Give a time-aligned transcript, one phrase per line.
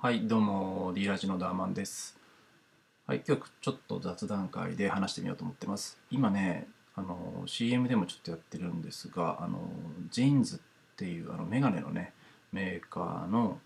[0.00, 2.16] はい、どうも、D ラジのダーマンです。
[3.08, 5.98] はい、今日ちょっと雑談回で話してみようと思ってます。
[6.08, 9.58] 今ね、あの CM でもちょっとやってるんですが、あの
[10.12, 10.58] ジーンズっ
[10.94, 12.12] ていうあのメガネのね
[12.52, 13.58] メーカーの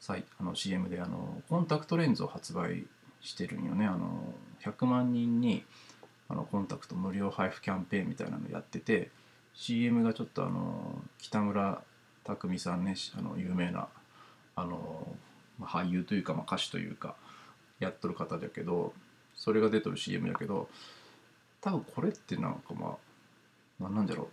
[0.00, 2.84] サイあの CM であのコンタクトレンズを発売
[3.20, 3.86] してるんよね。
[3.86, 4.24] あの
[4.64, 5.64] 100万人に
[6.28, 9.12] あのコンタクト無料配布キャンペーンみたいなのやってて、
[9.54, 11.80] CM がちょっとあの北村
[12.24, 13.86] 匠海さんね、あの有名な
[14.56, 15.06] あの
[15.58, 17.14] まあ俳優というか、まあ、歌手というか
[17.80, 18.92] やっとる方だけど
[19.34, 20.68] それが出とる CM だけど
[21.60, 22.96] 多分これってなんかま
[23.80, 24.28] あなんなんだろう。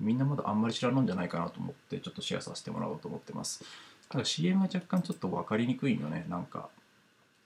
[0.00, 3.64] みんなまだあんまり知らんのんじゃないかなと思ってちょっとシェアさせてもらおうと思ってます。
[4.08, 6.24] ただ CM が若干ちょっと分かりにくいよね。
[6.28, 6.68] なんか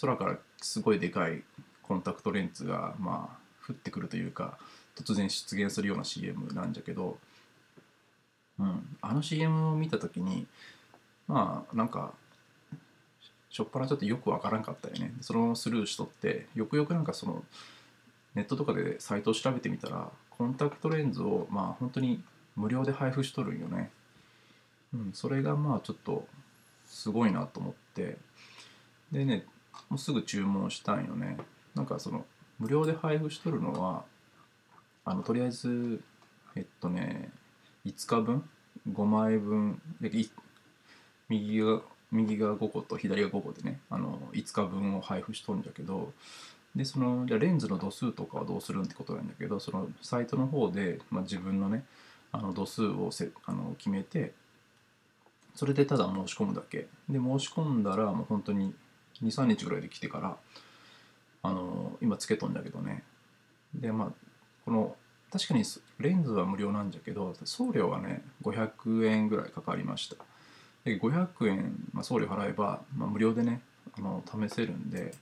[0.00, 1.42] 空からすごいでかい
[1.82, 4.58] コンタクトレンズがまあ降ってくるというか
[4.94, 7.18] 突然出現するような CM なんじゃけど、
[8.58, 10.46] うん、あの CM を見た時に
[11.26, 12.14] まあなんか
[13.56, 15.14] しょっぱなちょっとよくわからんかったよね。
[15.22, 17.42] そのままスルーしとってよくよくなんかその
[18.34, 22.22] ネットとかでサイトを調べてみたらコンタクトレンズをまあ本当に
[22.54, 23.90] 無料で配布しとるんよね。
[24.92, 26.28] うんそれがまあちょっと
[26.84, 28.18] すごいなと思って。
[29.10, 29.46] でね
[29.88, 31.38] もうすぐ注文したんよね。
[31.74, 32.26] なんかその
[32.58, 34.04] 無料で配布しとるのは
[35.06, 36.02] あのとりあえず
[36.56, 37.30] えっとね
[37.86, 38.46] 5日分
[38.86, 39.80] ？5枚分？
[40.02, 40.10] で
[41.30, 41.80] 右が
[42.12, 46.12] 右が5個と左が5個でねあの5日分を配布しとるんだけど
[46.74, 51.84] でそのじゃレンズの度数とかはどうするんってことなんだけどそのサイトの方で、まあ、自分のね
[52.32, 54.32] あの度数をせあの決めて
[55.54, 56.86] それでただ申し込むだけ。
[57.08, 58.74] で申し込んだらもう本当に
[59.22, 60.36] 23日ぐらいで来てから
[61.42, 63.02] あの今つけとんだけどね。
[63.74, 64.08] でまあ
[64.66, 64.96] この
[65.32, 65.64] 確かに
[65.98, 70.16] レンズは無料なんじゃけど送料はね500円ぐらいかかりました。
[70.92, 73.60] 500円、まあ、送料払えば、まあ、無料でね
[73.98, 75.14] あの試せるんで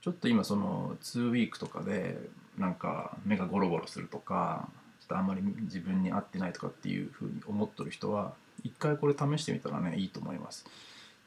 [0.00, 2.18] ちょっと今その2ウィークとかで
[2.58, 4.68] なんか目がゴロゴロするとか
[5.00, 8.32] ちょっとあんまり自分に合ってないとかっていうふうに思っとる人は
[8.64, 10.66] 一回これ試してみたらねいいと思います。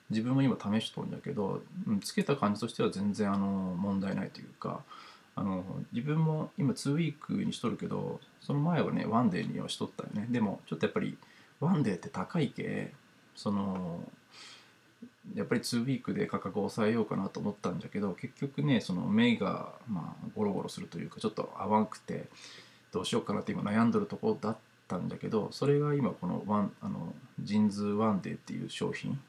[0.10, 1.62] 自分も今試しとるんだけど、
[2.04, 4.82] つけた感じとしては全然あの問題ないというか
[5.36, 10.28] あの自分も今2ウィークにしとるけどその前はねワンデーにはしとったよね。
[10.30, 11.18] でもちょっとやっぱり
[11.60, 12.94] ワンデーって高いけ
[13.36, 14.02] その
[15.36, 22.26] やっぱり2ウィークで価格を抑えようかなと思ったんだけど結局ねその目がまあゴロゴロするというかちょっと合わんくて
[22.92, 24.58] どうしようかなって今悩んどるところだっ
[24.88, 29.20] たんだけどそれが今このワンあのジンズワンデーっていう商品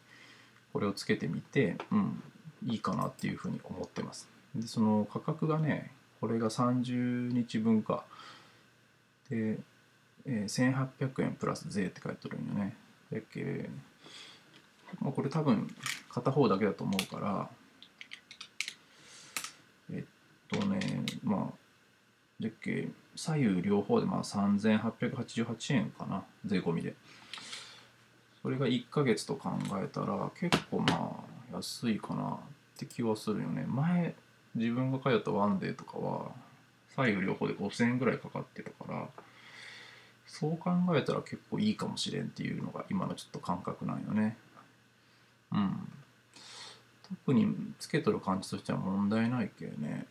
[0.72, 2.22] これをつけてみてうん
[2.66, 4.28] いいかなっていうふうに思ってます。
[4.54, 8.04] でその価格がねこれが30日分か。
[9.28, 9.58] で、
[10.26, 12.74] えー、1800円プラス税って書いてるんよね。
[13.14, 13.68] だけ
[15.00, 15.68] まあ、これ多分
[16.08, 17.48] 片方だけだと思うから
[19.92, 21.54] えっとねまあ
[22.40, 26.94] だっけ左右両方でまあ3888円かな税込みで。
[28.44, 32.38] それが1ヶ月と考えたら結構まあ安いかなっ
[32.76, 33.64] て気はするよね。
[33.66, 34.14] 前
[34.54, 36.30] 自分が通ったワンデーとかは
[36.94, 38.83] 左右両方で5000円ぐらいかかってたか
[40.44, 44.36] そう考えたら結構いいかもしれんっていうのが今のちょっと感覚なんよね。
[45.52, 45.88] うん。
[47.26, 50.06] 特につけとる感じとしては問題ないけどね。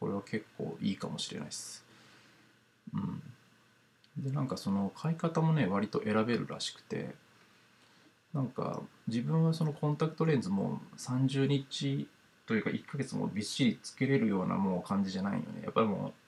[0.00, 1.84] これは結構いいかもしれないです。
[2.92, 3.22] うん。
[4.16, 7.14] でなんかその買い方もね割と選べるらしくて。
[8.34, 12.06] なんか自分はそのコンタクトレンズも30日
[12.46, 15.62] というか1ヶ月もびっしりつけれるようなもう感じじゃないよね。
[15.64, 16.12] やっぱりも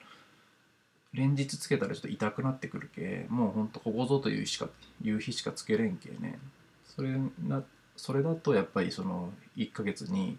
[1.13, 4.69] 連日つけたらちょっと痛くなってくるけもうほんとここぞという日しか
[5.03, 6.39] いう日しかつけれんけね
[6.85, 7.09] それ
[7.43, 7.63] な
[7.97, 10.37] それだとやっぱりその1ヶ月に、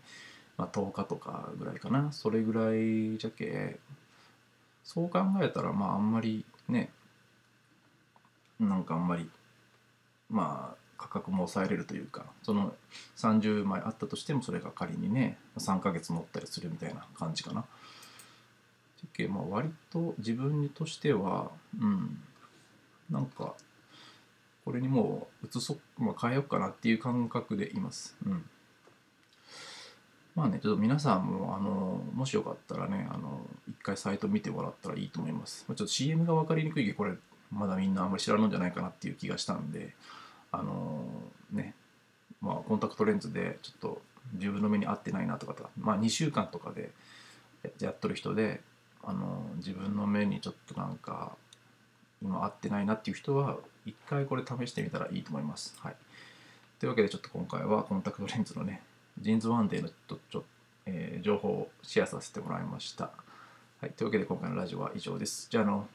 [0.57, 3.79] まあ、10日とかぐらいかなそれぐらいじゃけ
[4.83, 6.91] そう考えたらまああんまりね
[8.59, 9.29] なんかあんまり
[10.31, 12.75] まあ価格も抑えれるというかその
[13.17, 17.65] 30枚あったとしてもそれが仮にね3ヶ月持ったりするみたいな感じかな。
[19.27, 22.19] けまあ割と自分としてはうん
[23.11, 23.55] なんか
[24.65, 28.17] これにもう移そ、まあ、変えようかなっていう感覚でいます。
[28.25, 28.45] うん。
[30.35, 35.65] まあね、ちょっと皆さんも、あの、もしよかったらね、あの、一回サイト見てもらったらいいと思います。
[35.69, 37.15] まあ、ちょっと CM が分かりにくいけど、これ、
[37.51, 39.95] まだみんなあんまり知らんのじゃないかなっていう気がしたんで、
[40.53, 41.05] あの
[41.51, 41.75] ね、
[42.41, 44.03] まあ、コンタクトレンズでちょっと
[44.35, 46.91] 自分の目に合ってないなとかまあ、2週間とかで
[47.81, 48.61] やっとる人で、
[49.05, 51.33] あの自分の目にちょっとなんか
[52.23, 55.75] 今合ってないなっていう人は一回これ試してみたらいいと思います。
[55.81, 55.97] はい。
[56.79, 58.83] というわけでちょっと今回はコンタクトレンズのね
[59.21, 60.45] JINS 1DAY のちょちょ、
[60.87, 63.11] えー情報をシェアさせてもらいました。
[63.81, 65.49] はい、というわけで今回のラジオは以上です。
[65.51, 65.89] じゃあの